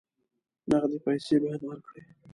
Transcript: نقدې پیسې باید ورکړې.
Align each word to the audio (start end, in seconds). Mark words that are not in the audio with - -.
نقدې 0.69 0.97
پیسې 1.05 1.35
باید 1.41 1.61
ورکړې. 1.65 2.01